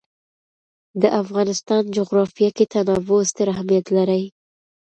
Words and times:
د 1.01 1.03
افغانستان 1.21 1.83
جغرافیه 1.97 2.49
کې 2.57 2.65
تنوع 2.71 3.21
ستر 3.31 3.47
اهمیت 3.53 3.85
لري. 3.97 4.23